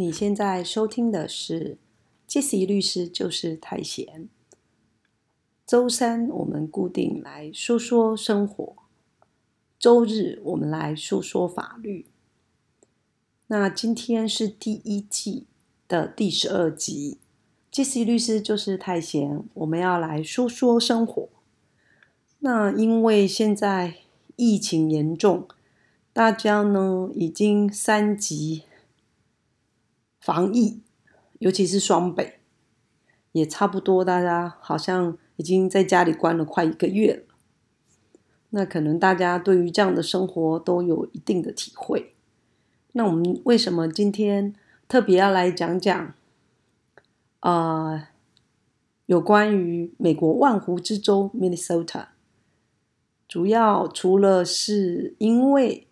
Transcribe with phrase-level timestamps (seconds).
[0.00, 1.76] 你现在收听的是
[2.26, 4.30] 杰西律师就是太闲。
[5.66, 8.76] 周三我们固定来说说生活，
[9.78, 12.06] 周日我们来说说法律。
[13.48, 15.44] 那今天是第一季
[15.86, 17.18] 的第十二集，
[17.70, 21.28] 杰西律师就是太闲，我们要来说说生活。
[22.38, 23.96] 那因为现在
[24.36, 25.46] 疫情严重，
[26.14, 28.64] 大家呢已经三级
[30.20, 30.82] 防疫，
[31.38, 32.40] 尤其是双北，
[33.32, 37.34] 也差不多，大家好像已经在家里关了快一个月了。
[38.50, 42.14] 那可能大家对于这样的生活都有一定的体会。
[42.92, 44.54] 那我们为什么今天
[44.86, 46.14] 特别要来讲讲，
[47.40, 48.08] 呃，
[49.06, 52.08] 有关于美国万湖之州 Minnesota？
[53.26, 55.86] 主要除了是因为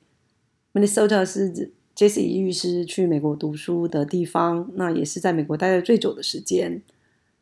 [0.75, 6.81] Minnesota 是 Jesse 律师去美国读书的地方，那也是在美国待的最久的时间，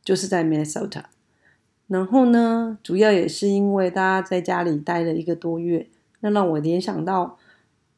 [0.03, 1.03] 就是在 Minnesota。
[1.89, 5.87] 然后呢，主要也是因为大家在家里待了一个多月，
[6.21, 7.37] 那让我联想到，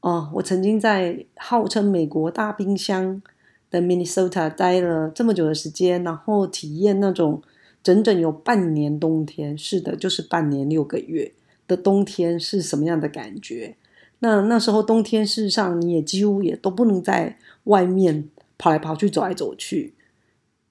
[0.01, 3.23] 哦，我曾经在号称美国大冰箱
[3.71, 7.41] 的 Minnesota 待了这么久的时间，然后体验那种
[7.85, 11.31] 整整有半年冬天，是的，就是半年六个月。
[11.69, 13.77] 的冬天是什么样的感觉？
[14.21, 19.95] 那那时候冬天，事实上你也几乎也都不能在外面跑来跑去、走来走去，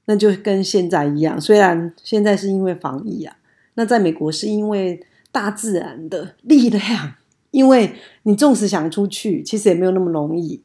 [0.06, 1.40] 那就跟现在一样。
[1.40, 3.38] 虽然现在是因为防疫啊，
[3.76, 7.16] 那在美国是因为大自然的力量，
[7.52, 10.62] 因为你纵使想出去，其实也没有那么容易。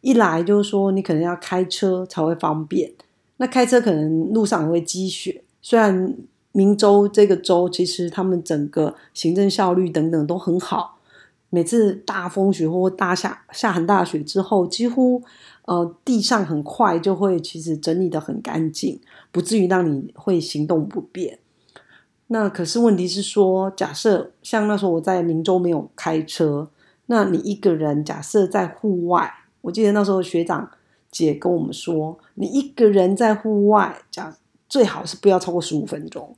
[0.00, 2.92] 一来就是说你可能要开车才会方便，
[3.36, 6.14] 那开车可能路上也会积雪，虽然。
[6.56, 10.93] 明州这个州其实他们整个行政效率等等都很好。
[11.54, 15.22] 每次大风雪或大下下很大雪之后，几乎
[15.66, 21.38] 呃地上很快就会其实整理的很干净，不至于让你会行动不便。
[22.26, 26.68] 那可是问题是说，假设像那时候我在明州没有开车，
[27.06, 30.68] 那你一个人假设在户外，我记得那时候学长
[31.12, 34.34] 姐跟我们说，你一个人在户外，讲
[34.68, 36.34] 最好是不要超过十五分钟。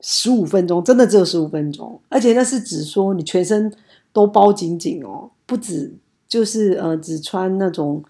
[0.00, 3.72] 十五分钟，真的只有十五分钟，而且那是只说你全身
[4.12, 5.92] 都包紧紧哦，不止
[6.28, 8.04] 就是呃，只穿那种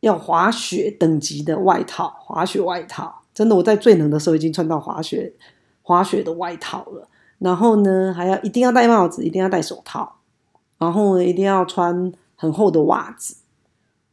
[0.00, 3.22] 要滑雪等级的外套，滑雪外套。
[3.34, 5.32] 真的，我在最冷的时候已经穿到滑雪
[5.82, 7.08] 滑雪的外套了。
[7.38, 10.18] 然后呢，还要一定要戴帽子，一定要戴手套，
[10.78, 13.36] 然后呢，一定要穿很厚的袜子，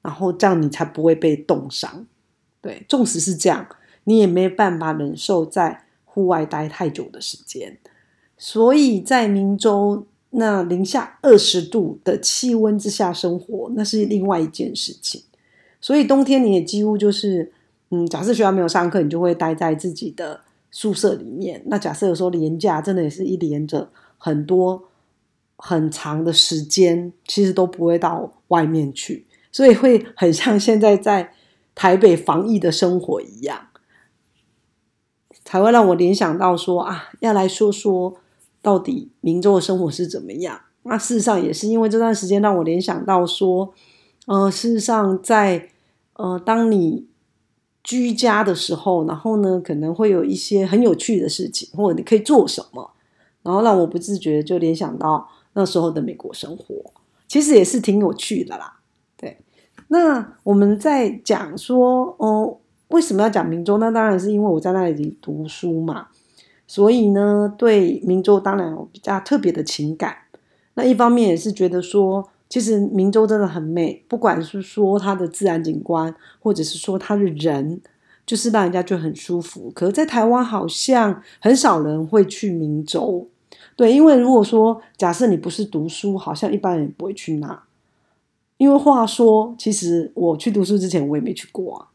[0.02, 2.08] 然后这样你才不会被冻伤。
[2.62, 3.68] 对，纵使是这样，
[4.06, 5.85] 你也没办法忍受在。
[6.16, 7.78] 户外待太久的时间，
[8.38, 15.22] 所以在明州那零下二十度的气温之下生活，那是另外一件事情。
[15.82, 17.52] 所以冬天你也几乎就是，
[17.90, 20.40] 嗯，假设学校没有上课，你就会待在自己的
[20.72, 21.62] 宿舍里面。
[21.66, 24.86] 那假设有时候连假，真的也是一连着很多
[25.58, 31.34] 很长的时间，其实都不会到外面去，所以会很像现在在
[31.76, 33.68] 台北防疫的生活一样。
[35.46, 38.16] 才会让我联想到说啊，要来说说
[38.64, 40.60] 到底民众的生活是怎么样。
[40.82, 43.72] 那事实上也是因为这段时间让我联想到说，
[44.26, 45.70] 呃，事实上在
[46.14, 47.08] 呃，当你
[47.84, 52.92] 居家的时候，然后呢，可能会有一些很有趣的事情，或者你可以做什么，
[53.44, 56.76] 然后让我不自觉就联想到那时候的美国生活，
[57.28, 58.80] 其实也是挺有趣的啦。
[59.16, 59.38] 对，
[59.90, 62.58] 那我们在讲说哦。
[62.96, 63.78] 为什么要讲明州？
[63.78, 66.08] 那当然是因为我在那里读书嘛，
[66.66, 70.16] 所以呢，对明州当然有比较特别的情感。
[70.76, 77.82] 那一方面也是觉得说，其实明州真的很美，不管是说它的自然景观，或者是说它的人，
[78.26, 79.70] 就是让人家就很舒服。
[79.76, 83.28] 可是，在台湾好像很少人会去明州，
[83.76, 87.62] 对，因为如果说假设你不是读书，好像一般人不会去那。
[88.58, 91.88] 因为话说，其实我去读书之前，我也没去过啊。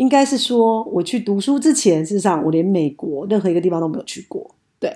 [0.00, 4.54] 应该是说，我去读书之前，事实上我连美国任何一个地方都没有去过。
[4.78, 4.90] 对，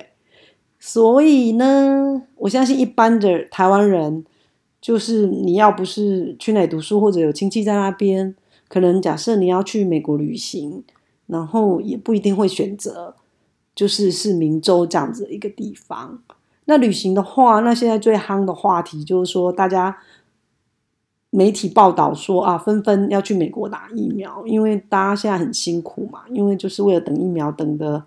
[0.78, 4.24] 所以呢，我相信一般的台湾人，
[4.80, 8.34] 就是你要不是去那里读书，或者有亲戚在那边，
[8.66, 10.82] 可能假设你要去美国旅行，
[11.26, 13.14] 然后也不一定会选择
[13.74, 16.22] 就是是明州这样子一个地方。
[16.64, 19.98] 那旅行的话，那现在最夯的话题就是说，大家。
[21.36, 28.04] 媒体报道说啊，纷纷要去美国打疫苗，因为大家现在很辛苦嘛，因为就是为了等疫苗，等的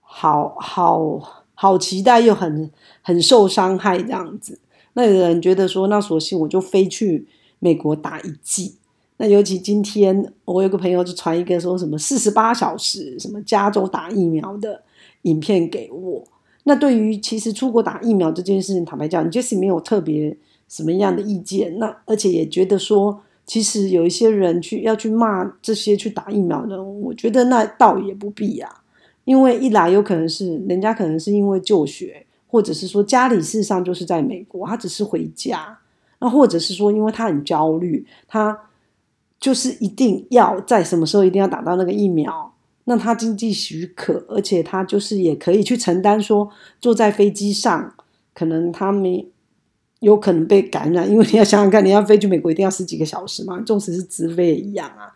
[0.00, 2.68] 好好好期待，又很
[3.00, 4.58] 很受伤害这样子。
[4.94, 7.28] 那有人觉得说，那索性我就飞去
[7.60, 8.74] 美国打一剂，
[9.18, 14.82] 那尤其今天，我有个朋友就传一个说什么四十八小时什么加州打疫苗的
[15.22, 16.24] 影片给我。
[16.64, 20.36] 那对于其实出国打疫苗这件事情，坦白讲你就是没有特别
[20.68, 21.78] 什么样的意见。
[21.78, 28.82] 那而且也觉得说，其实有一些人去要去骂这些去打疫苗的，我觉得那倒也不必啊。
[29.24, 35.78] 因为一来有可能是人家可能是因为就学，或者是说家里事实上就是在美国，他只是回家。
[36.20, 38.58] 那或者是说，因为他很焦虑，他。
[39.40, 42.52] 就是一定要在什么时候一定要打到那个疫苗，
[42.86, 46.50] 那他经济许可，而且他就是也可以去承担说
[46.80, 47.94] 坐在飞机上，
[48.34, 49.24] 可能他没
[50.00, 55.12] 有可能被感染， 因为你要想想看，你要飞去美国一定要十几个小时嘛，纵使是直飞也一样啊。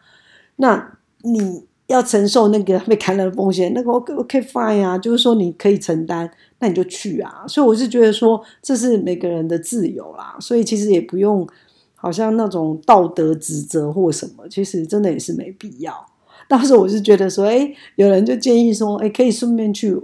[0.57, 7.45] 那你要承受那个被感染的风险，那个 OK OK fine 啊，就是说你可以承担，那你就去啊。
[7.47, 11.47] 所以我是觉得说这是每个人的自由啦，所以其实也不用。
[11.95, 15.95] 好像那种道德指责或什么，其实真的也是没必要。
[16.49, 19.97] 当时我是觉得说，哎，有人就建议说，哎，可以顺便去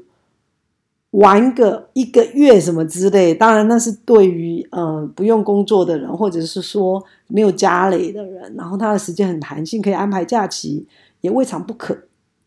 [1.11, 3.35] 玩个一个月什么之类。
[3.35, 10.87] 当然，那是对于呃不用工作的人，或者是说没有家累的人，然后他的时间很弹性，可以安排假期，
[11.21, 11.97] 也未尝不可。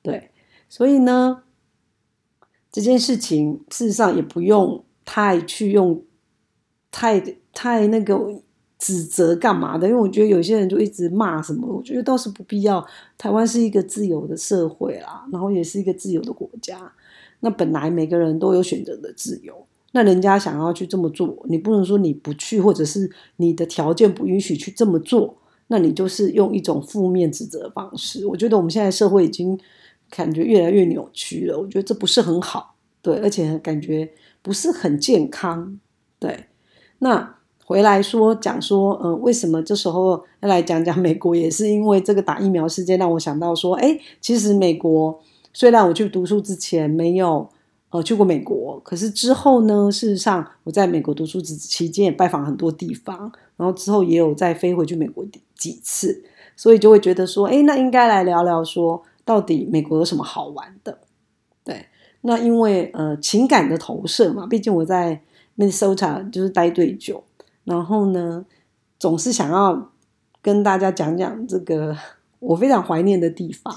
[0.02, 0.32] 对，
[0.70, 1.44] 所以呢，
[2.72, 6.04] 这件事情事实上也不用太去用
[6.92, 7.20] 太
[7.54, 8.42] 太那个。
[8.82, 9.88] 指责干嘛的？
[9.88, 12.84] 因为我觉得有些人就一直骂什么，我觉得倒是不必要。
[13.16, 16.92] 台湾是一个自由的社会啦，然后也是一个自由的国家。
[17.42, 19.54] 那本来每个人都有选择的自由，
[19.92, 25.38] 那人家想要去这么做，你不能说你不去，或者是你的条件不允许去这么做，
[25.68, 28.26] 那你就是用一种负面指责的方式。
[28.26, 29.56] 我觉得我们现在社会已经
[30.10, 32.74] 感觉越来越扭曲了，我觉得这不是很好，
[33.04, 34.10] 对，而且感觉
[34.42, 35.80] 不是很健康，
[36.18, 36.48] 对，
[36.98, 37.36] 那。
[37.72, 41.34] 回来说讲说，呃，为什么这时候要来讲讲美国？
[41.34, 45.18] 也是因为这个打疫苗事件让我想到说，哎，其实美国
[45.54, 47.48] 虽然我去读书之前没有
[47.92, 55.26] 呃去过美国，可是之后呢，事实上我在美国读书之期间也拜访很多地方，然后之后也有再飞回去美国
[55.56, 56.26] 几次，
[56.58, 60.98] 所以就会觉得说，哎，那应该来聊聊说，到底美国有什么好玩的？
[61.64, 61.86] 对，
[62.20, 65.22] 那因为呃情感的投射嘛，毕竟我在
[65.58, 67.24] Minnesota 就是待最久。
[67.64, 68.46] 然后呢，
[68.98, 69.92] 总是想要
[70.42, 71.96] 跟大家讲讲这个
[72.40, 73.74] 我非常怀念的地方。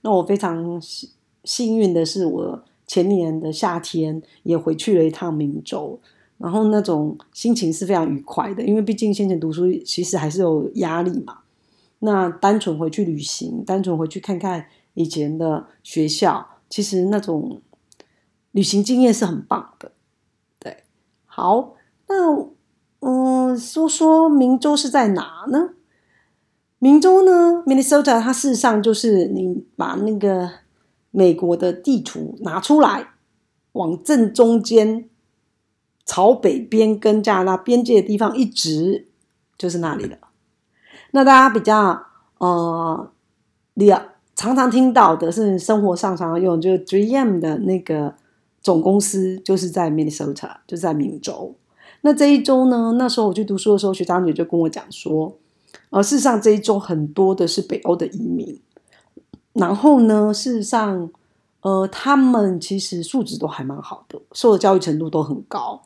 [0.00, 1.10] 那我非常幸
[1.44, 6.00] 幸运的是，我前年的夏天也回去了一趟明州，
[6.38, 11.40] 然后那种心情是非常愉快的，因为毕竟先前读书其实还是有压力嘛。
[11.98, 17.60] 那单纯回去旅行，单纯回去看看以前的学校，其实那种
[18.52, 19.92] 旅行经验是很棒的。
[20.58, 20.84] 对，
[21.26, 21.74] 好，
[22.08, 22.57] 那。
[23.00, 25.70] 嗯，说说明州是在哪呢？
[26.80, 30.50] 明州呢，Minnesota，它事实上就是你把那个
[31.10, 33.08] 美国的地图拿出来，
[33.72, 35.08] 往正中间
[36.04, 39.08] 朝北边跟加拿大边界的地方一直
[39.56, 40.18] 就是那里了。
[41.10, 42.00] 那大家比较
[42.38, 43.10] 呃，
[43.74, 48.14] 了常常听到的是生活上常常用，就是 3M 的那个
[48.60, 51.56] 总公司就是在 Minnesota，就是在明州。
[52.02, 52.94] 那这一周呢？
[52.96, 55.36] 那时候我去读书的时候，学长姐就跟我讲说，
[55.90, 58.60] 呃，事实上这一周很多的是北欧的移民，
[59.52, 61.10] 然后呢，事实上，
[61.62, 65.82] 呃，他们其实素质都还蛮好的，受的教育程度都很高，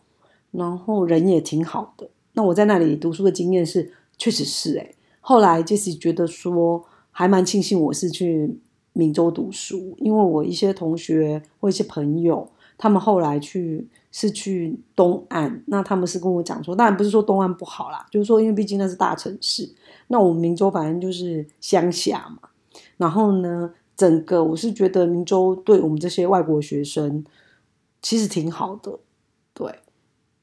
[0.51, 2.11] 然后人也挺好的。
[2.35, 8.59] 那我在那里读书的经验是，确实是诶后来就是觉得说，还蛮庆幸我是去
[8.93, 12.51] 闽州读书，因为我一些同学或一些朋友，
[12.83, 13.87] 他们后来去。
[14.15, 19.67] 是去东岸，那他们是跟我讲说，当然不是说东岸不好啦，就是说因为毕竟那是大城市，
[20.09, 22.51] 那我们明州反正就是乡下嘛。
[22.99, 27.25] 然后呢，整个我是觉得明州对我们这些外国学生
[28.03, 28.99] 其实挺好的。
[29.55, 29.75] 对，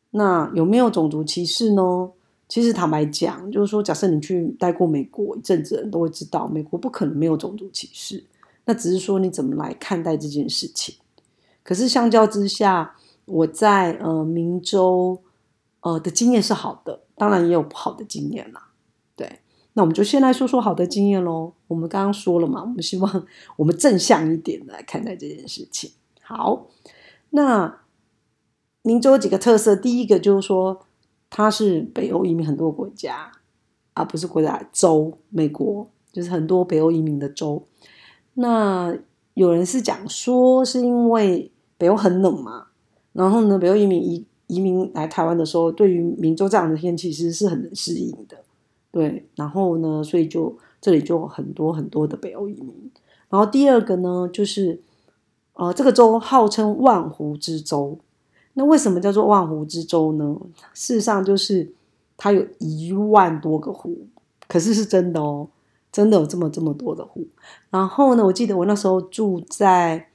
[0.09, 2.09] 那有没有种族歧视呢？
[2.47, 8.23] 其实坦白讲，就是说，假设你去待过美国一阵子，人都会知道，美国不可能没有种族歧视，
[8.65, 10.95] 那只是说你怎么来看待这件事情。
[11.69, 12.95] 可是相较之下，
[13.25, 15.21] 我在呃明州
[15.81, 18.69] 呃的经验是好的，当然也有不好的经验啦。
[19.15, 19.41] 对，
[19.73, 21.53] 那我们就先来说说好的经验喽。
[21.67, 25.91] 我们刚刚说了嘛，我们希望我们正向一点来看待这件事情。
[26.23, 26.65] 好，
[27.29, 27.81] 那
[28.81, 30.87] 明州几个特色，第一个就是说
[31.29, 33.31] 它是北欧移民很多国家，
[33.93, 37.67] 而不是国家州，美国就是很多北欧移民的州。
[38.33, 38.97] 那
[39.35, 42.67] 有人是讲说是因为北欧很冷嘛。
[43.13, 48.37] 然后呢，北欧移民移移民来台湾的时候，对于明州这样的天气其实是很能适应的，
[48.91, 49.27] 对。
[49.35, 52.91] 然后呢，所以就这里就有很多很多的北欧移民。
[53.29, 54.81] 然后第二个呢，就是
[55.53, 57.97] 呃，这个州号称万湖之州。
[58.53, 60.35] 那为什么叫做万湖之州呢？
[60.73, 61.71] 事实上就是
[62.17, 63.95] 它有一万多个湖，
[64.47, 65.47] 可是是真的哦，
[65.91, 67.25] 真的有这么这么多的湖。
[67.69, 70.08] 然后呢，我记得我那时候住在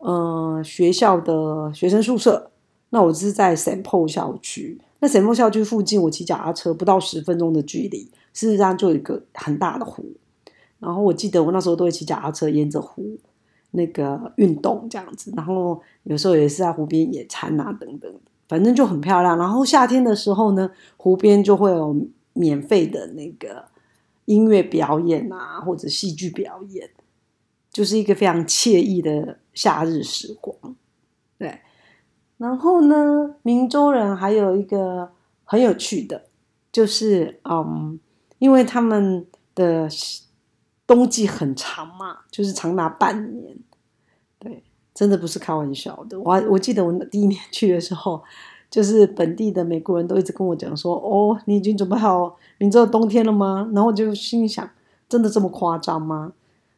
[0.00, 2.50] 呃学校的学生宿舍，
[2.90, 4.78] 那我是在 Saint Paul 校区。
[4.98, 10.04] 那 Saint Paul 校区附近，我骑脚踏车不到十分钟的距离，事实上就有一个很大的湖。
[10.78, 13.18] 然后我记得我那时候都会骑脚踏车沿着湖
[13.72, 18.10] 那个运动这样子，然后有时候也是在湖边野餐啊等等，
[18.48, 19.36] 反正就很漂亮。
[19.36, 21.94] 然后夏天的时候呢，湖边就会有
[22.32, 23.66] 免费的那个
[24.24, 26.88] 音乐表演啊，或者戏剧表演，
[27.70, 30.76] 就是一个非常惬意的夏日时光。
[31.38, 31.60] 对，
[32.38, 35.10] 然后呢，明州人还有一个
[35.44, 36.24] 很有趣的，
[36.70, 37.98] 就是嗯，
[38.38, 39.88] 因为他们的。
[40.86, 43.56] 冬季很长嘛，就是长达半年，
[44.40, 46.18] 对，真的不是开玩笑的。
[46.18, 48.20] 我我记得我第一年去的时候，
[48.68, 54.68] 就是本地的美国人都一直跟我讲说：“哦，你已经准备好明州的冬天了吗？”然后我就心想
[55.08, 56.32] ：“真的这么夸张吗？”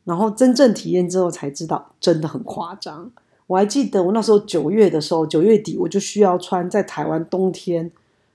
[0.04, 3.11] 然后真正体验之后才知道，真的很夸张。
[3.47, 7.90] 我还记得我那时候九月的时候，九月底我就需要穿在台湾冬天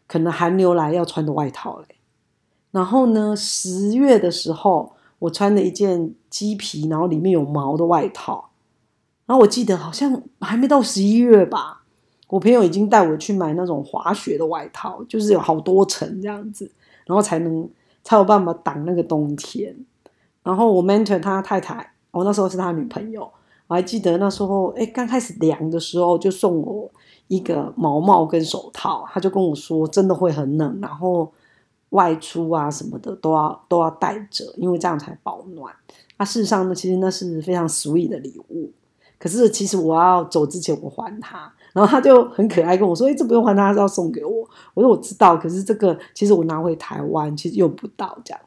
[0.08, 1.96] 可能寒流来要穿的外套嘞。
[2.72, 4.94] 然后呢，十月的时候。
[5.20, 8.52] 我穿了一件鸡皮，然后里面有毛的外套。
[9.26, 11.82] 然后我记得好像还没到十一月吧，
[12.28, 16.70] 我朋友已经带我去买那种滑雪的外套，就是有好多层这样子，
[17.08, 17.68] 然后才能
[18.04, 19.76] 才有办法挡那个冬天。
[20.48, 23.30] 然后我 mentor 他太太，我那时候是他女朋友，
[23.68, 26.90] 我还记得那时候，哎，刚开始凉的时候就送我
[27.28, 31.32] 一个毛帽跟手套，他就跟我说真的会很冷，然后。
[31.92, 35.74] 外出啊什么的都要都要带着，因为这样才保暖。
[36.18, 38.70] 那事实上呢，其实那是非常 sweet 的礼物。
[39.18, 48.42] 可是其实我要走之前我还他，然后他就很可爱跟我说：“哎，这不用还他，是要送给我。”我说：“我知道，可是这个其实我拿回台湾其实用不到这样。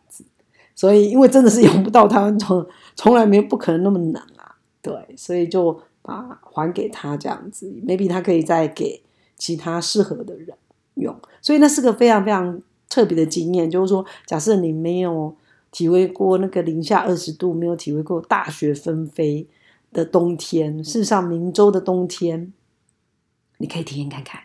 [0.81, 9.03] 所以因为真的是用不到，台湾从从来没不可能那么冷啊，对，所以就把还给他这样子，maybe 他可以再给
[9.37, 10.57] 其他适合的人
[10.95, 11.15] 用。
[11.43, 12.63] 所以那是个非常非常。
[12.93, 15.33] 特别的经验就是说，假设你没有
[15.71, 19.47] 体会过那个零下二十度，没有体会过大雪纷飞
[19.93, 22.53] 的冬天，事实上，明州的冬天
[23.59, 24.41] 你可以体验看看。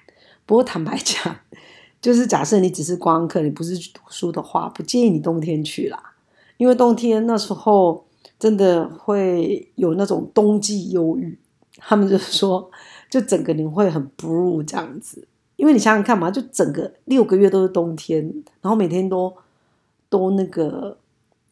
[0.46, 1.38] 不过坦白讲，
[2.00, 6.14] 就是假设你只是观光客，你不是去读书的话，不建议你冬天去啦，
[6.58, 8.06] 因为冬天那时候
[8.40, 11.38] 真的会有那种冬季忧郁。
[11.78, 12.72] 他们就是说，
[13.10, 15.28] 就整个你会很 blue 这样子。
[15.58, 18.24] 因为你想想看嘛，就整个六个月都是冬天，
[18.62, 19.32] 然后每天都
[20.10, 20.98] 都那个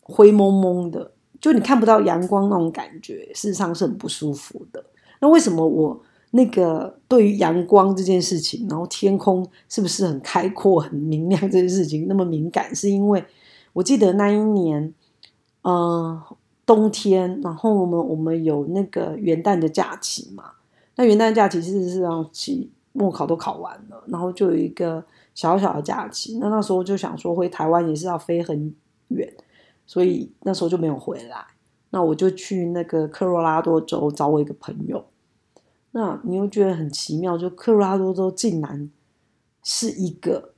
[0.02, 4.84] 灰蒙蒙的，就你看不到阳光那种感觉，事实上是很不舒服的。
[5.20, 12.74] 那为什么我那个对于阳光这件事情，然后天空是不是很开阔、很明亮这件事情那么敏感？
[12.74, 13.24] 是因为
[13.74, 14.94] 我记得那一年，
[15.64, 16.24] 呃，
[16.66, 20.54] 冬天，然后我们我们有那个元旦的假期嘛，
[20.96, 22.72] 那元旦假期事实上期。
[22.96, 25.04] 末考都考完了，然后就有一个
[25.34, 26.38] 小小的假期。
[26.38, 28.72] 那那时候就想说回台湾也是要飞很
[29.08, 29.28] 远，
[29.88, 31.44] 所以那时候就没有回来。
[31.90, 35.04] 那我就去那个科罗拉多州找我一个朋友。
[35.90, 38.92] 那你又觉得很奇妙，就科罗拉多州竟然
[39.64, 40.53] 是一个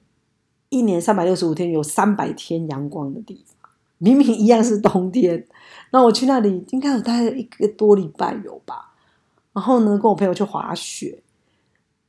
[0.70, 5.46] 一年三百六十五天有三百天阳光的地方，明明一样是冬天。
[5.92, 8.94] 那我去那里应该有待一个多礼拜有吧。
[9.54, 11.22] 然后呢，跟我朋友去滑雪。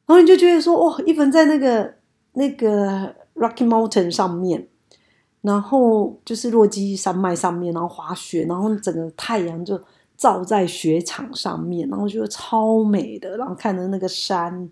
[0.07, 1.95] 然后你就觉得说，哇，一本在那个
[2.33, 4.67] 那个 Rocky Mountain 上面，
[5.43, 9.81] 然后就是落基山脉上面，然后滑雪，然后整个太阳就
[10.17, 14.69] 照在雪场上面，然后觉得超美的，然后看着那个山，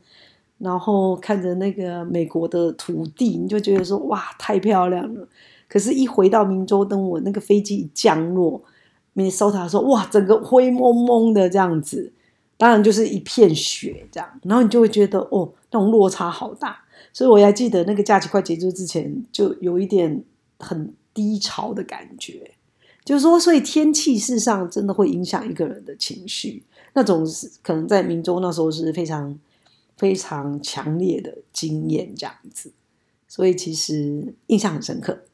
[0.64, 5.28] 然后看着那个美国的土地，你就觉得说，哇，太漂亮了。
[5.68, 8.62] 可是，一回到明州，等我那个飞机一降落
[9.14, 12.12] ，Minnesota 说，哇，整个灰蒙蒙的这样子。
[12.56, 16.78] 当然就是一片雪这样，然后你就会觉得哦，那种落差好大。
[17.12, 20.22] 所以我还记得那个假期快结束之前，就有一点
[20.58, 22.52] 很低潮的感觉。
[23.04, 26.62] 就是说，所以天气事实上真的会影响一个人的情绪。
[26.94, 29.36] 那种是可能在明州那时候是非常
[29.96, 32.72] 非常强烈的经验这样子，
[33.28, 35.24] 所以其实印象很深刻。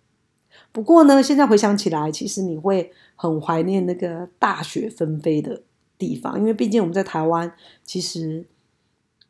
[0.73, 5.63] 不过呢，现在回想起来，其实你会很怀念那个大雪纷飞的。
[6.01, 7.53] 地方，因为毕竟我们在台湾，
[7.85, 8.47] 其实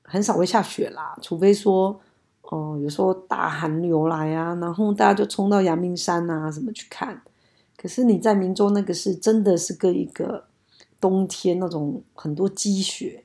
[0.03, 2.01] 很少会下雪啦，除非说，
[2.43, 7.23] 哦，有时候大寒流来啊，然后大家就冲到阳明山啊什么去看。
[7.77, 10.45] 可是你在明州那个是真的是跟一个
[11.01, 13.25] 冬天那种很多积雪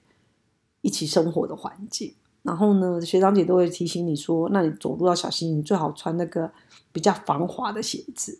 [0.85, 2.13] 一起生活的环境。
[2.43, 6.51] 然后呢，学长姐都会提醒你说，那你走路要小心，你最好穿那个
[6.91, 8.37] 比较防滑的鞋子，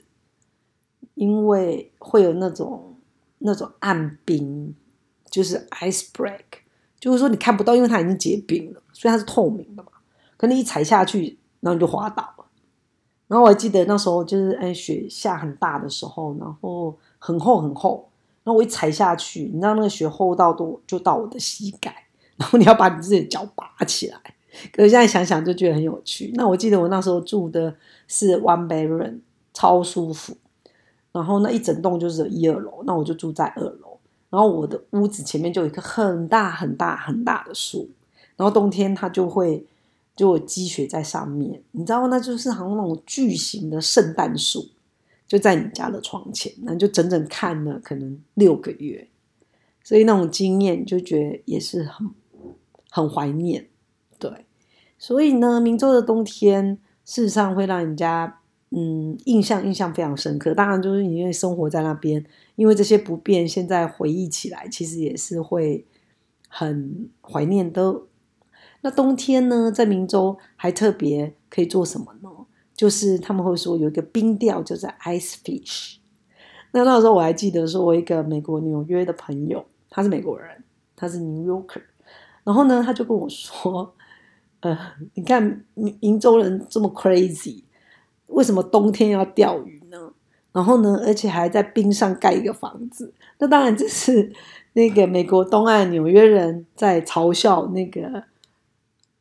[1.15, 2.95] 因为会有那种
[3.39, 4.75] 那种暗冰，
[5.31, 6.43] 就是 ice break，
[6.99, 9.89] 就是说你看不到，因为它已经结冰了，所以它是透明的嘛。
[10.37, 12.45] 可你一踩下去，然后你就滑倒了。
[13.27, 18.07] 然后我还记得那时候就是哎雪下很大的时候，然后很厚很厚，
[18.43, 22.04] 然后我一踩下去，你知道那个雪厚到多就到我的膝盖。
[22.37, 24.19] 然后你要把你自己的脚拔起来，
[24.73, 26.31] 可是现在想想就觉得很有趣。
[26.35, 27.75] 那我记得我那时候住的
[28.07, 29.19] 是 One Bedroom，
[29.53, 30.35] 超舒服。
[31.11, 33.97] 然后那一整栋就是一二楼，那我就住在二楼。
[34.29, 37.89] 然后我的屋子前面就有一棵很大很大很大的树，
[38.35, 39.65] 然后冬天它就会
[40.13, 44.67] 就有积雪在上面，你知道那就是好像那种巨型的圣诞树，
[45.25, 49.07] 就在你家的床前，那就整整看了可能六个月，
[49.85, 52.09] 所以那种经验就觉得也是很。
[52.95, 53.67] 很怀念，
[54.17, 54.45] 对，
[54.97, 60.53] 所以呢，明州的冬天事实上会让人家嗯印象印象非常深刻。
[60.53, 62.25] 当然，就是因为生活在那边，
[62.55, 65.85] 因为这些不便，现在回忆起来，其实也是会
[66.47, 68.03] 很怀念的。
[68.79, 72.29] 那冬天呢，在明州还特别可以做什么呢？
[72.73, 75.97] 就是他们会说有一个冰钓，就是 ice fish。
[76.71, 80.63] 那那时候我还记得，说我一个美国纽约的朋友，他是美国人，
[80.95, 81.81] 他是 New Yorker。
[82.45, 83.91] 然后呢，他就跟我说
[84.61, 84.77] ：“呃，
[85.15, 87.63] 你看瀛州人这么 crazy，
[88.27, 90.13] 为什么冬天要钓鱼呢？
[90.53, 93.11] 然后呢，而且还在冰上盖一个房子。
[93.39, 94.31] 那当然这是
[94.73, 98.23] 那个美国东岸纽约人在嘲笑那个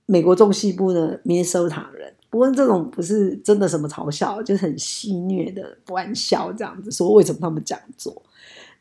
[0.04, 2.12] 美国中西部的米收塔人。
[2.28, 7.11] 不过这种不是真的什么嘲笑，就是很戏谑的玩笑这样子说。
[7.14, 8.23] 为什么他们这样做？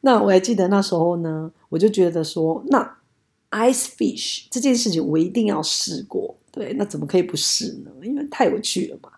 [0.02, 2.98] 那我还记得那时候呢，我就觉得说那。”
[3.54, 7.92] Ice fish 这件事情我一定要试过，对，那怎么可以不试呢？
[8.04, 9.12] 因为太有趣了嘛。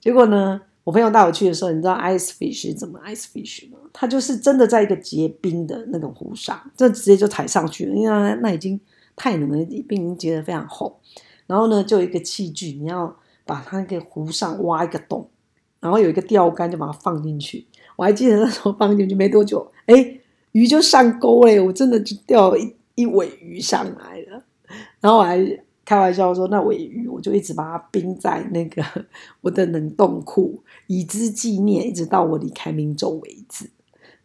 [0.00, 3.76] 结果呢，我朋友带我去的时候，你知道 ice fish 怎么 ice fish 吗？
[3.92, 8.80] 它就是真的在一个结冰的那种湖上，这直接就踩上去了，因为那已经
[9.14, 10.98] 太冷了，冰已经结得非常厚。
[11.46, 15.28] 然后呢，就有一个器具，你要把它那个湖上挖一个洞，
[15.78, 17.66] 然后有一个钓竿，就把它放进去。
[17.96, 20.18] 我还记得那时候放进去没多久，哎，
[20.52, 21.60] 鱼就上钩嘞！
[21.60, 22.74] 我真的就钓一。
[22.94, 24.42] 一尾鱼上来了，
[25.00, 25.38] 然后我还
[25.84, 28.82] 开玩笑说：“那尾鱼，我就一直把它冰在那个
[29.40, 33.68] 我的冷冻库，以之纪念，一直到我离开明州为止。”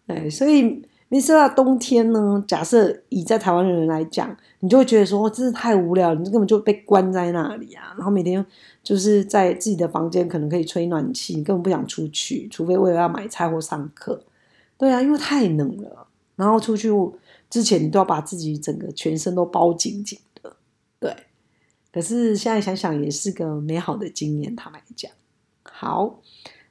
[0.05, 1.49] 对，所以没事啊。
[1.49, 8.45] 冬天呢，假设以在台湾的人来讲，你就会觉得说：“真是太无聊，你根本就被关在那里啊！”然后每天
[8.83, 14.21] 就是在自己的房间，可能可以吹暖气，你根本不想出去，除非为了要买菜或上课。
[14.77, 16.91] 对啊，因为太冷了，然后出去。
[17.49, 20.55] 之前你都要把自己整个全身都包紧紧的，
[20.99, 21.15] 对。
[21.91, 25.11] 可是现在想想也是个美好的经验，坦白讲。
[25.63, 26.19] 好，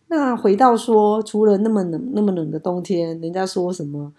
[0.09, 4.13] 那回到说，除了那么冷、那么冷的冬天，人家说什么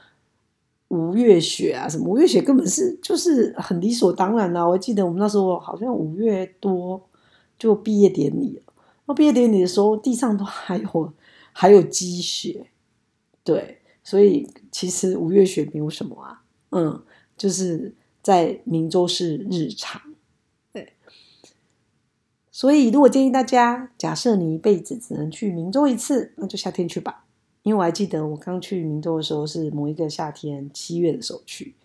[0.89, 4.67] 五月雪啊，什么五月雪根本是就是很理所当然啊。
[4.67, 7.07] 我记得我们那时候好像五月多
[7.59, 8.73] 就毕业典礼了，
[9.05, 11.13] 那毕业典礼的时候地上都还有
[11.53, 12.67] 还有积雪，
[13.43, 13.77] 对。
[14.03, 16.41] 所以其实五月雪没有什么啊。
[16.71, 17.01] 嗯，
[17.37, 20.01] 就是在明州是日常，
[20.73, 20.93] 对。
[22.51, 27.25] 所以如果建议大家，假设你一辈子只能去明州一次，那就夏天去吧。
[27.63, 31.75] 因为我还记得我刚去明州的时候是某一个夏天七月的时候去，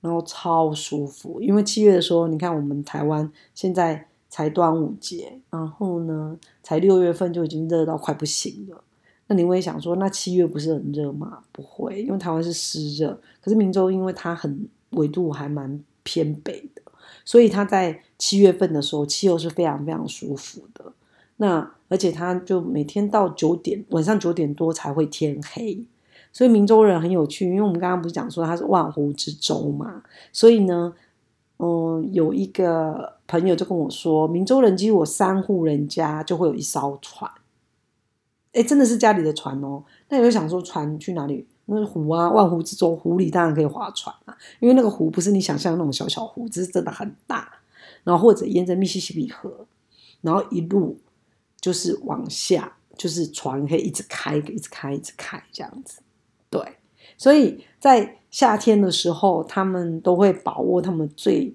[0.00, 1.40] 然后超舒服。
[1.40, 8.82] 因为七月的时候，你看我们台湾现在才端午节，然后呢才六月份就已经热到快不行了。
[9.28, 11.40] 那你会想说，那七月不是很热吗？
[11.52, 13.20] 不会，因为台湾是湿热。
[13.42, 16.80] 可是明州因为它很纬度还蛮偏北的，
[17.26, 20.92] 所以它在七月份的时候气候是非常非常舒服的。
[21.36, 25.84] 那而且它就每天到九点晚上九点多才会天黑，
[26.32, 30.94] 所以明州人很有趣，因为我们刚刚不是讲说它是万湖之州嘛，所以呢，
[31.58, 37.30] 嗯，有一个朋友就跟我说，明州人其实我三户人家就会有一艘船。
[38.52, 39.84] 哎，真的是家里的船哦。
[40.08, 41.46] 那有想说船去哪里？
[41.66, 44.36] 那湖啊，万湖之中，湖里当然可以划船啊。
[44.58, 47.60] 因为那个湖不是你想象的那种小小湖，只是真的很大。
[48.04, 49.66] 然后或者沿着密西西比河，
[50.22, 50.98] 然后一路
[51.60, 56.00] 就是往下，就是船可以一直开，一直开，一直开这样子。
[56.48, 56.78] 对，
[57.18, 61.54] 所以在夏天的时候，他们都会把握他们最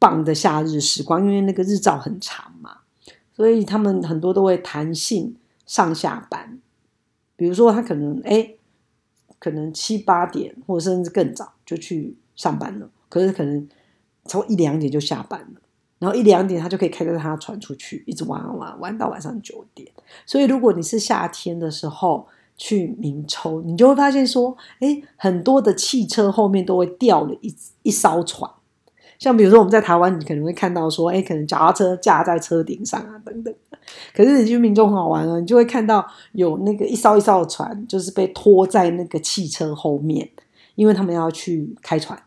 [0.00, 2.78] 棒的夏日时光，因为那个日照很长嘛，
[3.36, 5.36] 所以他们很多都会弹性。
[5.70, 6.58] 上下班，
[7.36, 8.54] 比如说他可能哎，
[9.38, 13.68] 可能七八点或者甚至更早就去上班了，可是可能
[14.24, 15.60] 从一两点就下班了，
[16.00, 19.88] 然后一两点他就可以开着他船出去，一直玩玩玩到晚上九点。
[20.26, 27.54] 所以如果你是夏天的时候去明州，你就会发现说，哎，很多的汽车后面都会吊了一
[27.84, 28.50] 一艘船。
[29.20, 33.54] 像比如说我们在台湾，你可能会看到说，哎，可能脚踏车架在车顶上啊，等等。
[34.14, 40.28] 可是你去民众很好玩啊，你就会看到有那个一艘一艘的船，就是被拖在那个汽车后面，
[40.74, 42.18] 因为他们要去开船，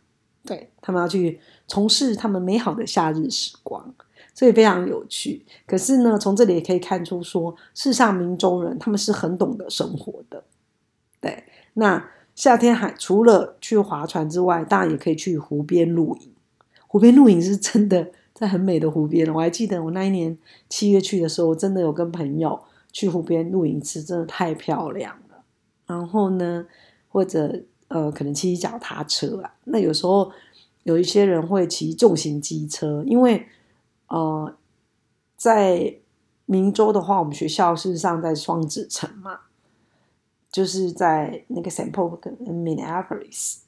[0.46, 3.92] 对他们要去从事他们美好的夏日时光，
[4.36, 5.44] 所以非常有趣。
[5.66, 10.44] 可是呢，从这里也可以看出说，世上民众人他们是很懂得生活的。
[11.20, 16.33] 对，那夏天海除了去划船之外，当然也可以去湖边露营。
[16.94, 20.38] 湖边露营是真的在很美的湖边，我还记得我那一年
[20.70, 25.44] 七月去的时候，我真的有跟朋友去湖边露营，吃真的太漂亮了。
[25.88, 26.68] 然后呢，
[27.10, 30.32] 或者呃，可能骑脚踏车啊，那有时候
[30.84, 33.48] 有一些人会骑重型机车，因为
[34.10, 34.56] 呃，
[35.36, 35.96] 在
[36.46, 39.40] 明州的话，我们学校事实上在双子城嘛，
[40.52, 43.63] 就是在那个 Saint Paul 跟 Minneapolis。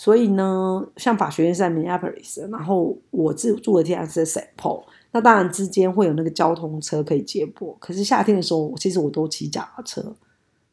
[0.00, 7.76] 所以呢，像法学院是在 Minneapolis，然后我自住的地方是在 Saint Paul，那当然之间会有那个交通车可以接驳。
[7.80, 10.14] 可是夏天的时候，其实我都骑脚踏车，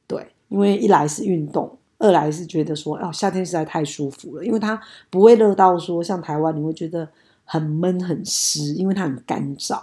[0.06, 7.10] 对，因为一来是运动，二来是觉得说，哦，夏天实在太舒服了，因为它不会热到说像台湾你会觉得
[7.46, 9.82] 很闷很湿，因为它很干燥，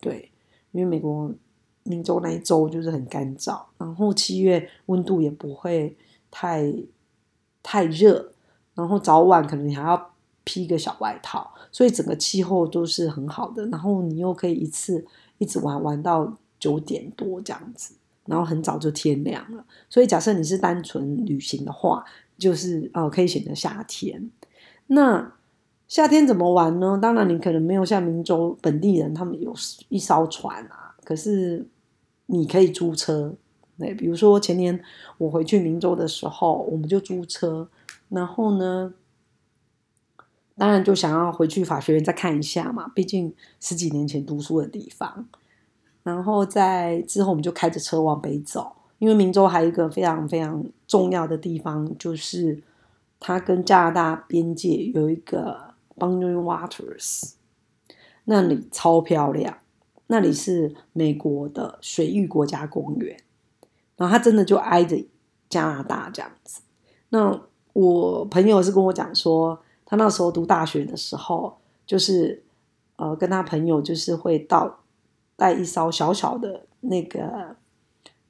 [0.00, 0.30] 对，
[0.72, 1.30] 因为美国
[1.82, 5.94] 明州那一周就是很干燥，然后七月温度也不会
[6.30, 6.72] 太
[7.62, 8.32] 太热。
[8.78, 10.10] 然后早晚可能你还要
[10.44, 13.66] 披个小外套，所以整个气候都是很好的。
[13.66, 15.04] 然后你又可以一次
[15.38, 19.64] 一直玩玩到九点多这样子，然后很早就天亮了。
[19.90, 22.04] 所以假设你是单纯旅行的话，
[22.38, 24.30] 就是呃可以选择夏天。
[24.86, 25.32] 那
[25.88, 26.96] 夏天怎么玩呢？
[27.02, 29.52] 当然你可能没有像明州本地人他们有
[29.88, 31.66] 一艘船啊，可是
[32.26, 33.34] 你可以租车。
[33.76, 34.80] 对，比如说前年
[35.18, 37.68] 我回去明州的时候，我们就租车。
[38.10, 38.94] 然后呢，
[40.56, 45.28] 当然就想要回去法学院再看一下嘛，毕竟十几年前读书的地方。
[46.02, 52.62] 然后在之后，我们就开着车往北走，因为明州还有一个非常非常重要的地方，就是
[53.20, 57.34] 它跟加拿大边界有一个 Boundary Waters，
[58.24, 59.58] 那里超漂亮，
[60.06, 63.18] 那里是美国的水域国家公园，
[63.96, 64.96] 然后它真的就挨着
[65.50, 66.62] 加拿大这样子，
[67.10, 67.42] 那。
[67.78, 72.42] 我朋友是跟我讲说，他那时候读大学的时候，就是
[72.96, 74.80] 呃，跟他朋友就是会到
[75.36, 77.54] 带一艘小小的那个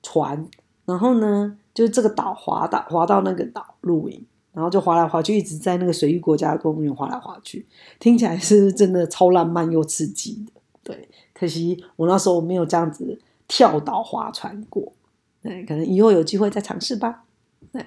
[0.02, 0.46] 船，
[0.84, 7.66] 然后呢，就是这个岛滑到滑到那个岛露营，然后就滑来滑去，一直在那个水域国家公园滑来滑去，
[7.98, 10.60] 听起来是真的超浪漫又刺激的。
[10.82, 14.92] 对，可惜我那时候没有这样子跳岛划船过，
[15.40, 17.24] 对，可能以后有机会再尝试吧。
[17.72, 17.82] 对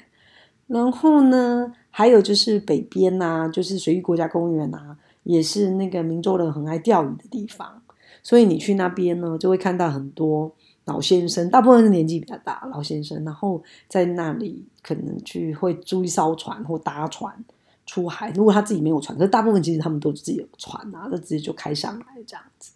[0.71, 7.81] 然后呢，还有就是北边呐，就是水域国家公园呐，也是那个民州人很爱钓鱼的地方。
[8.23, 10.55] 所以你去那边呢，就会看到很多
[10.86, 17.43] 老先生，大部分是年纪比较大老先生，然后在那里可能去会租一艘船或搭船
[17.86, 18.31] 出海。
[18.31, 22.71] 如果他自己没有船，可是大部分其实他们都自己有船啊，就直接就开上来这样子。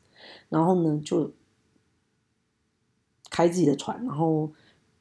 [0.50, 1.32] 然后呢，就
[3.30, 4.52] 开自己的船，然后。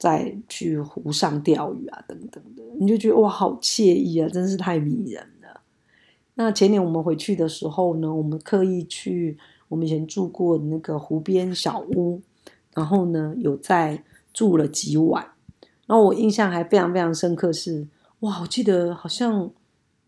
[0.05, 5.63] 再去湖上钓鱼啊，等等的，你就觉得哇，好惬意啊，真是太迷人了。
[6.35, 9.39] 那前年我们回去的时候呢，我们刻意去
[9.69, 12.21] 我们以前住过那个湖边小屋，
[12.75, 15.27] 然后呢有在住了几晚。
[15.87, 17.89] 然后我印象还非常非常深刻，是
[18.21, 19.51] 哇，我记得好像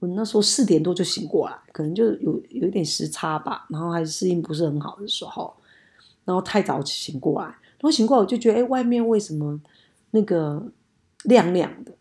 [0.00, 5.54] 我那时候四点多就醒过来，可能就有有一点时差吧，然后还适应不是很好的时候，
[6.26, 9.58] 然后太早醒过来，然后醒过来我就觉得，哎，外面为什么？
[10.16, 10.72] 那个
[11.24, 11.92] 亮亮的，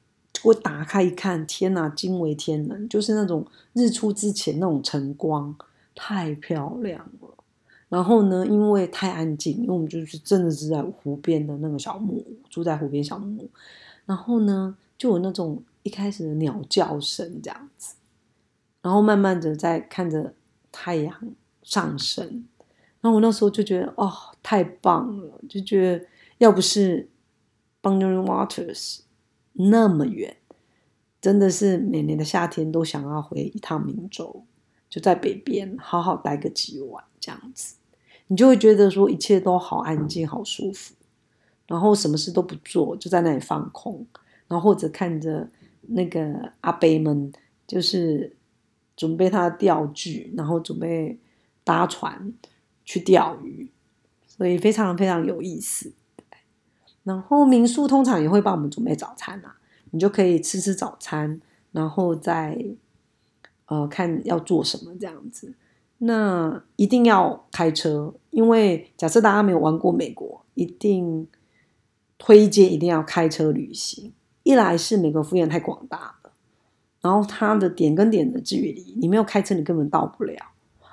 [0.46, 2.88] 我打开一看，天哪，惊为天人！
[2.88, 5.54] 就是那种日出之前那种晨光，
[5.94, 7.28] 太漂亮了。
[7.90, 13.50] 然后呢，因为太安静，因为我们就是真的是在湖边的那个小木屋，住在湖边小木屋。
[14.06, 17.96] 然后呢，就有那种一开始的鸟叫声这样子，
[18.82, 20.34] 然后慢慢的在看着
[20.72, 21.14] 太阳
[21.64, 22.46] 上升。
[23.02, 24.10] 然后我那时候就觉得，哦，
[24.42, 25.42] 太棒了！
[25.50, 26.06] 就觉得
[26.38, 27.10] 要不是。
[27.86, 29.02] Boundary Waters
[29.54, 30.38] 那么远，
[31.22, 34.44] 真的是每年的夏天都想要回一趟明州，
[34.90, 37.76] 就在北边好好待个几晚这样子，
[38.26, 40.96] 你就会觉得说一切都好安静、好舒服。
[41.68, 44.06] 然后什么事都不做，就在那里放空，
[44.48, 45.48] 然后或者看着
[45.82, 47.32] 那个阿伯们，
[47.68, 48.36] 就是
[48.96, 51.20] 准备他的钓具，然后准备
[51.64, 52.34] 搭船
[52.84, 53.72] 去钓鱼，
[54.26, 55.94] 所以非常非常有意思。
[57.06, 59.56] 然后民宿通常也会帮我们准备早餐啊，
[59.92, 61.40] 你就可以吃吃早餐，
[61.72, 62.66] 然后再
[63.68, 65.54] 呃看要做什么这样子。
[66.00, 71.26] 那一定要开车，因为假设大家没有玩过美国，一定
[72.18, 74.12] 推荐一定要开车旅行。
[74.44, 76.32] 一来是美国幅员太广大了，
[77.02, 80.36] 然后它的点跟点的距离，你没有开车你根本到不了。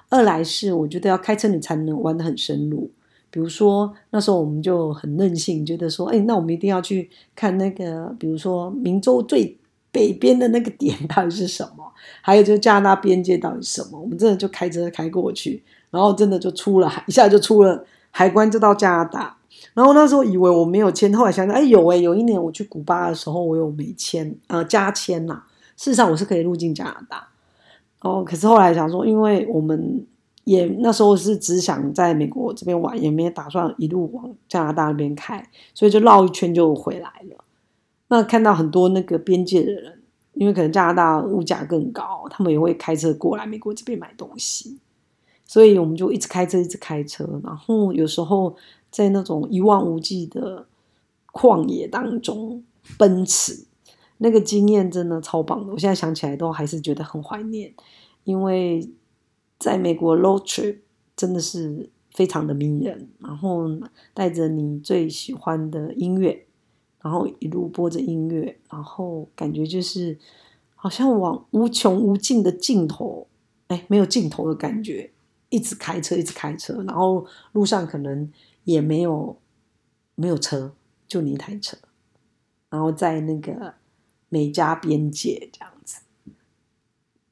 [0.08, 2.90] 二来是我觉得要开车你才能玩得很深入。
[3.32, 9.56] 比如说那时候我们就很任性，觉得说，哎，那我们一定要去看那个，比如说明州最
[9.90, 11.90] 北边的那个点到底是什么，
[12.20, 13.98] 还有就是加拿大边界到底是什么。
[13.98, 19.34] 我们真的就开车开过去，然后真的就出了海，一下就出了海关，就到加拿大。
[19.72, 25.42] 然后那时候以为我没有签，后来想想，哎，有哎，有一年我去古巴的时候，我有没签，呃，加签呐。
[25.78, 27.28] 事实上我是可以入境加拿大。
[28.02, 30.06] 哦，可是后来想说，因为我们。
[30.44, 37.44] 也那时候是只想在美国这边玩，也没打算一路往加拿大那边开，所以就绕一圈就回来了。
[38.08, 40.02] 那看到很多那个边界的人，
[40.34, 44.78] 因为可能加拿大物价更高，他们也会开车过来美国这边买东西，
[45.46, 47.40] 所以我们就一直开车，一直开车。
[47.44, 48.56] 然后有时候
[48.90, 50.66] 在那种一望无际的
[51.32, 52.64] 旷野当中
[52.98, 53.64] 奔驰，
[54.18, 55.72] 那个经验真的超棒的。
[55.72, 57.72] 我现在想起来都还是觉得很怀念，
[58.24, 58.90] 因为。
[59.62, 60.78] 在美国 road trip
[61.14, 63.68] 真的是非常的迷人，然后
[64.12, 66.44] 带着你最喜欢的音乐，
[67.00, 70.18] 然后一路播着音乐，然后感觉就是
[70.74, 73.28] 好像往无穷无尽的尽头，
[73.68, 75.12] 哎，没有尽头的感觉，
[75.48, 78.28] 一直开车，一直开车，然后路上可能
[78.64, 79.38] 也没有
[80.16, 80.74] 没有车，
[81.06, 81.76] 就你一台车，
[82.68, 83.74] 然后在那个
[84.28, 86.00] 美加边界这样子，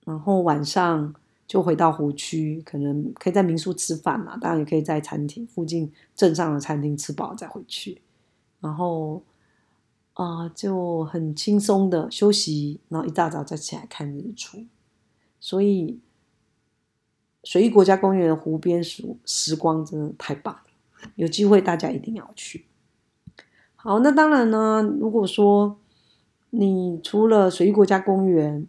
[0.04, 1.16] 然后晚上。
[1.50, 8.00] 就回到湖区，可能可以在民宿吃饭嘛，当然也可以在餐厅附近镇上的餐厅吃饱再回去，
[8.60, 9.20] 然后
[10.12, 14.64] 啊就很轻松的休息，然后一大早再起来看日出。
[15.40, 15.98] 所以
[17.42, 22.66] 水域国家公园的湖边时时光真的太棒了，有机会大家一定要去。
[23.74, 25.76] 好，那当然呢，如果说
[26.50, 28.68] 你除了水域国家公园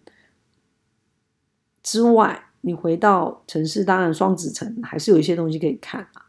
[1.84, 6.26] 之外，你回到城市，当然双子城还是有一些东西可以看啊，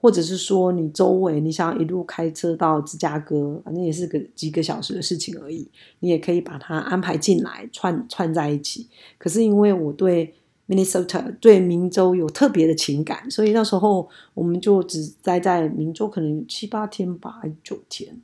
[0.00, 5.68] 或者是说你周围你想一路开车到芝加哥，反正也是个几个小时的事情而已，
[6.00, 8.88] 你也可以把它安排进来串串在一起。
[9.18, 10.34] 可是因为我对
[10.66, 18.20] Minnesota 对明州有特别的情感，所以那时候我们就只待在明州，可能七八天吧，九天，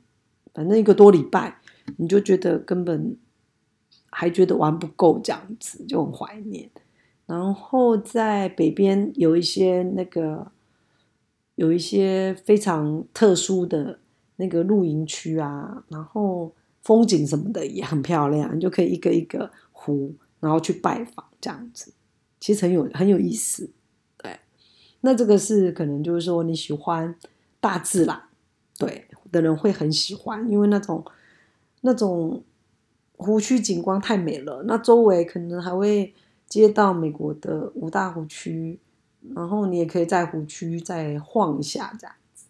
[0.53, 1.57] 反正一个多礼拜，
[1.97, 3.15] 你就觉得根本
[4.09, 6.67] 还觉得玩不够，这样子就很怀念。
[7.31, 10.51] 然后在北边有一些那个，
[11.55, 13.99] 有一些非常特殊的
[14.35, 16.51] 那个露营区啊，然后
[16.83, 21.93] 风景什么的也很漂亮，你就可以一个一个湖，然后去拜访这样子，
[22.41, 23.69] 其实很有很有意思。
[24.17, 24.37] 对，
[24.99, 27.15] 那这个是可能就是说你喜欢
[27.61, 28.23] 大自然，
[28.77, 31.05] 对的人会很喜欢，因为那种
[31.79, 32.43] 那种
[33.15, 36.13] 湖区景观太美了，那周围可能还会。
[36.51, 38.77] 接到美国的五大湖区，
[39.33, 42.47] 然后你也可以在湖区再晃一下这样子，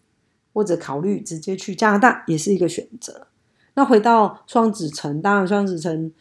[0.52, 3.28] 或者考虑直接去加拿大也是一个选择。
[3.76, 6.12] 那回到双子城，当然双子城，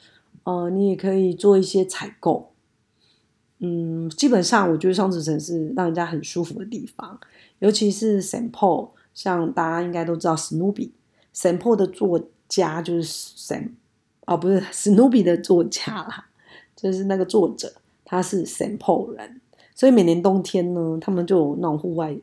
[0.45, 2.53] 呃，你也可以做一些采购。
[3.61, 7.19] 嗯，基本上我觉得双子城是让人家很舒服的地方，
[7.61, 13.75] 尤其是 s a m Paul，像大家应该都知道 Snoopy，Saint Paul 的作家就是圣
[14.27, 16.27] 哦，不是 Snoopy 的作家啦。
[16.81, 17.71] 就是那个作者，
[18.05, 19.41] 他是 Saint Paul 人，
[19.75, 22.17] 所以每年冬天呢，他们就有那种户外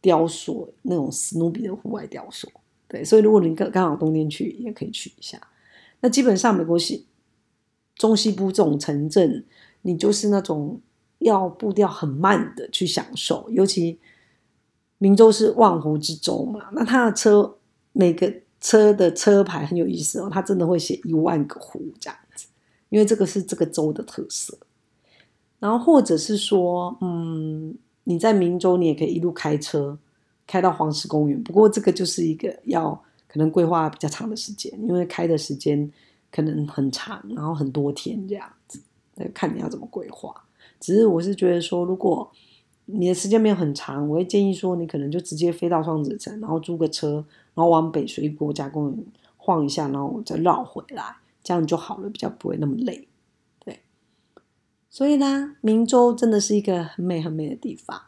[0.00, 2.48] 雕塑，那种史努比的户外雕塑。
[2.88, 5.40] 对，所以如果你刚刚好冬天去，也可以去一下。
[6.00, 7.06] 那基本上美国西
[7.94, 9.44] 中西部这种城镇，
[9.82, 10.80] 你就是那种
[11.18, 13.98] 要步调很慢的去享受，尤其
[14.98, 17.56] 明州是万湖之州嘛，那他的车
[17.92, 22.18] 每个车的车牌很有意思哦，他真的会写一万个湖这样。
[22.90, 24.58] 因为这个是这个州的特色，
[25.58, 27.74] 然后或者是说，嗯，
[28.04, 29.98] 你在明州，你也可以一路开车
[30.46, 31.42] 开到黄石公园。
[31.42, 35.90] 不过这个就是一个要可能规划比较长的时间，因为开的时间
[36.30, 38.80] 可能很长，然后很多天这样子，
[39.32, 40.34] 看你要怎么规划。
[40.80, 42.30] 只是我是觉得说，如果
[42.86, 47.24] 你的时间没有很长，我会建议说，你可能就直接飞到双子城，然后租个车，
[47.54, 49.04] 然后往北水国家公园
[49.36, 51.14] 晃一下，然后再绕回来，
[51.50, 53.08] 这样就好了，比较不会那么累。
[53.58, 53.80] 对，
[54.88, 58.00] 所以呢，明州真的是一个很美很美的地方。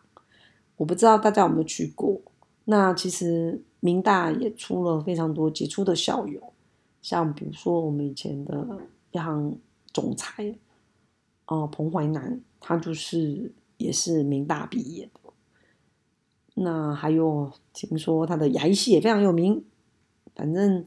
[0.76, 2.22] 我不知道大家有没有去过。
[2.66, 6.52] 那其实明大也出了非常多杰出的校友，
[7.00, 8.78] 像比如说我们以前的
[9.11, 9.59] 央行
[9.92, 10.57] 总裁，
[11.46, 15.33] 哦，彭淮南，他就是也是明大毕业的。
[16.55, 19.64] 那还有听说他的牙医系也非常有名。
[20.37, 20.87] 反正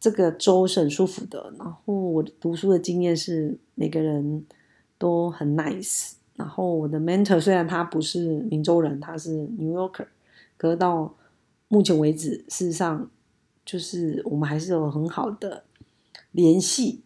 [0.00, 1.52] 这个州是很舒服的。
[1.58, 4.44] 然后我读书的经验是每个人
[4.98, 6.12] 都很 nice。
[6.36, 10.06] 然后我的 mentor 虽然他不是明州人，他是 New Yorker，
[10.56, 11.14] 可是到
[11.68, 13.10] 目前为止，事实上
[13.64, 15.64] 就是我们还是有很好的
[16.32, 17.02] 联系。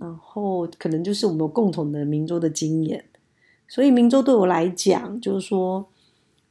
[0.00, 3.04] 然后可能就是我们有共同的明州的经验，
[3.66, 5.88] 所以明州对我来讲，就是说，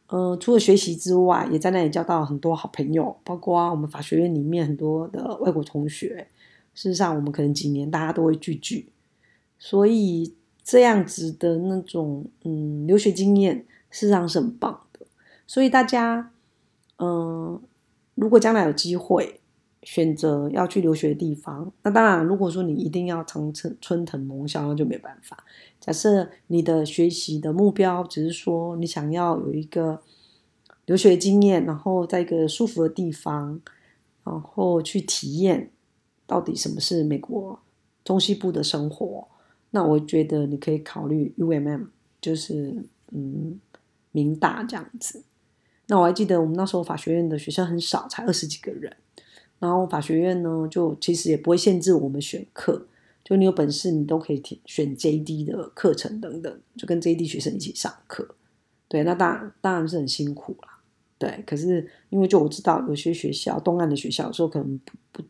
[0.08, 6.28] 嗯，除了学习之外，也在那里交到很多好朋友，包括我们法学院里面很多的外国同学。
[6.74, 8.90] 事实上，我们可能几年大家都会聚聚，
[9.58, 10.34] 所以。
[10.70, 13.56] 这样子的那种嗯留学经验，
[13.90, 15.06] 事实上是很棒的。
[15.48, 16.30] 所以大家
[17.00, 17.58] 嗯，
[18.16, 19.40] 如果将来有机会
[19.90, 25.42] 选择要去留学的地方，那当然，如果说你一定要长春春藤盟校，那就没办法。
[25.80, 30.02] 假设你的学习的目标只是说你想要有一个
[30.88, 33.62] 留学经验，然后在一个舒服的地方，
[34.26, 35.72] 然后去体验
[36.26, 37.58] 到底什么是美国
[38.04, 39.26] 中西部的生活。
[39.70, 41.88] 那我觉得你可以考虑 UMM，
[42.20, 42.76] 就是
[43.14, 43.58] 嗯，
[44.12, 45.24] 明大这样子。
[45.88, 48.94] 那我还记得我们那时候法学院的学生很少，才二十几个人。
[49.60, 52.86] 然后法学院呢，就其实也不会限制我们选课，
[53.24, 58.36] 就你有本事你都可以选 JD 的课程等等，就跟 JD 学生一起上课。
[58.88, 60.80] 对，那当然当然是很辛苦啦。
[61.18, 65.24] 对，可是因为就我知道有些学校东岸的学校，说可能不不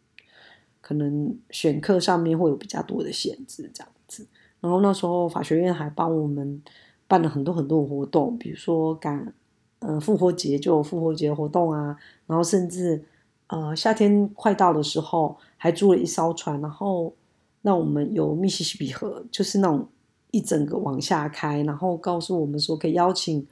[0.81, 4.27] 可能选课上面会有比较多的限制这样子。
[4.59, 6.61] 然后那时候法学院还帮我们
[7.07, 9.33] 办了很多很多的活动，比如说赶
[9.79, 13.01] 呃复活节就有复活节活动啊，然后甚至
[13.47, 17.13] 呃夏天快到的时候还租了一艘船，然后
[17.61, 19.87] 那我们有密西西比河，就是那种
[20.31, 23.45] 一整个往下开，然后告诉我们说可以邀请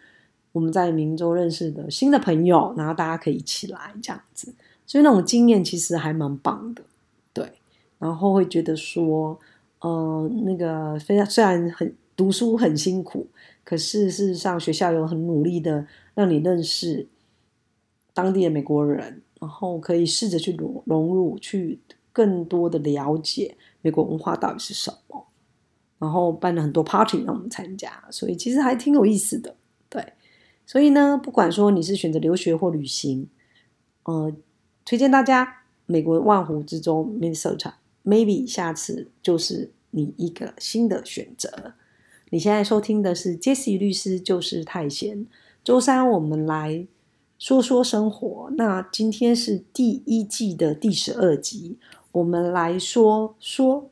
[0.52, 4.54] 我们在明州认识的新的朋友，然后大家可以一起来这样子，
[4.86, 6.84] 所以那种经验其实还蛮棒的，
[7.34, 7.54] 对，
[8.00, 9.40] 然后会觉得说。
[9.82, 13.28] 呃，那个非常虽然很读书很辛苦，
[13.64, 17.08] 可是事实上学校有很努力的让你认识
[18.12, 21.80] 当地的美国人，然后可以试着去融融入，去
[22.12, 25.28] 更多的了解美国文化到底是什么，
[26.00, 29.56] 然后办了很多 party 让我们参加，所以其实还挺有意思的。
[29.90, 30.14] 对，
[30.66, 33.28] 所以呢，不管说你是选择留学或旅行，
[34.04, 34.36] 呃，
[34.84, 39.72] 推荐大家美国万湖之州 Minnesota，maybe 下次就是。
[39.98, 41.74] 你一个新的选择。
[42.30, 45.26] 你现在收听的是 Jessie 律师就是太闲。
[45.64, 46.86] 周三我们来
[47.38, 48.50] 说说生活。
[48.58, 51.78] 那今天是第一季的第十二集，
[52.12, 53.90] 我们来说说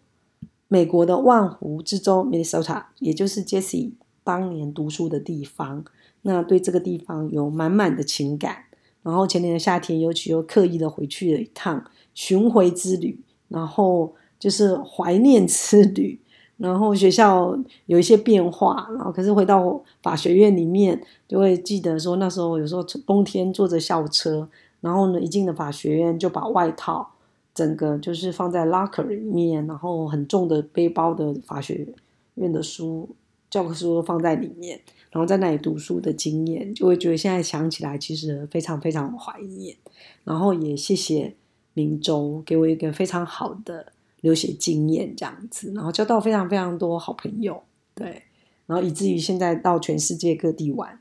[0.68, 3.92] 美国的万湖之州 Minnesota，也就是 Jesse
[4.24, 5.86] 当年读书的地方。
[6.22, 8.66] 那对这个地方有满满的情感。
[9.02, 14.16] 然后前年的夏天，尤其又刻意的回去了一趟巡回之旅，然后。
[14.40, 16.20] 就是怀念之旅，
[16.58, 24.48] 然后学校有一些变化，然后可是回到法学院里面，就会记得说那时候有时候冬天坐着校车，
[24.82, 27.10] 然后呢一进了法学院就把外套
[27.54, 31.88] 整个就是放在 locker 里面，然后很重的背包的法学
[32.36, 33.10] 院的书
[33.50, 34.80] 教科书都放在里面，
[35.12, 39.76] 然后在那里读书的经验，就会觉得现在想起来其实非常非常怀念，
[40.24, 41.36] 然后也谢谢
[41.74, 43.93] 明州给我一个非常好的。
[44.24, 47.62] 留学经验这样子，然后交到非常非常多好朋友，
[47.94, 48.24] 对，
[48.66, 50.98] 然后以至于现在到全世界各地玩，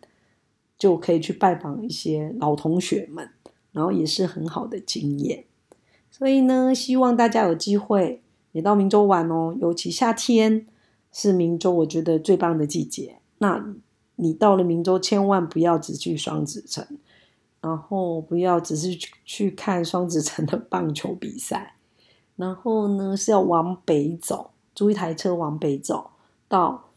[0.76, 3.30] 就可以去拜访一些老同学们，
[3.70, 5.44] 然后也是很好的经验。
[6.10, 8.20] 所以呢，希望大家有机会
[8.50, 10.66] 也到明州玩哦，尤其夏天
[11.12, 13.18] 是明州我觉得最棒的季节。
[13.38, 13.64] 那
[14.16, 16.84] 你到了明州，千万不要只去双子城，
[17.60, 21.76] 然后不要只是去看双子城的棒球比赛。
[22.36, 26.10] 然后呢，是要往北走，租一台车往北走，
[26.48, 26.90] 到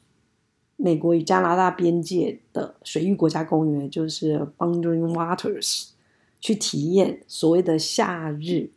[0.77, 5.89] 美国与加拿大边界的水域国家公园，就是 Boundary Waters，
[6.39, 8.71] 去体验所谓的夏日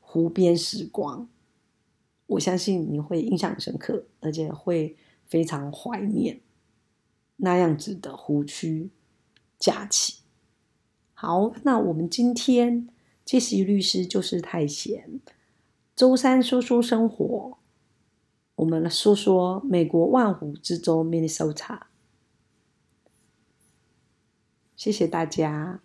[0.00, 1.28] 湖边时光。
[2.26, 6.40] 我相信你会印象深刻，而且会非常怀念
[7.36, 8.90] 那样子的湖区
[9.58, 10.20] 假期。
[11.14, 12.88] 好，那我们今天
[13.24, 15.20] 杰西律师就是太闲。
[15.96, 17.56] 舟山说说生活，
[18.56, 21.80] 我们来说说美国万湖之州 Minnesota。
[24.76, 25.80] 谢谢大家。